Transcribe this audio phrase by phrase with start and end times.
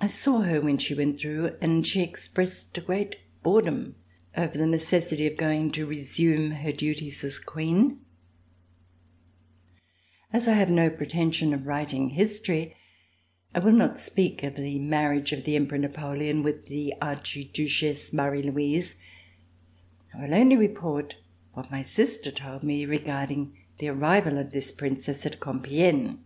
[0.00, 3.14] I saw her when she went through and she expressed a great
[3.44, 3.94] boredom
[4.36, 8.00] over the necessity of going to resume her duties as Queen.
[10.34, 12.74] C355] RECOLLECTIONS OF THE REVOLUTION As I have no pretension of writing history,
[13.54, 18.42] I will not speak of the marriage of the Emperor Napoleon with the Archiduchesse Marie
[18.42, 18.96] Louise.
[20.12, 21.18] I will only report
[21.52, 26.18] what my sister told me regarding the arrival of this Princess at Compiegne.